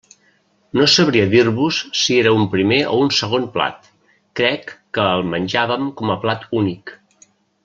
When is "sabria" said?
0.93-1.27